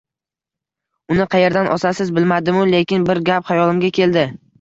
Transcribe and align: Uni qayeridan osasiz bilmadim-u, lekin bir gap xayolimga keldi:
Uni 1.15 1.27
qayeridan 1.35 1.69
osasiz 1.73 2.09
bilmadim-u, 2.19 2.63
lekin 2.71 3.05
bir 3.11 3.21
gap 3.29 3.47
xayolimga 3.51 3.93
keldi: 3.99 4.25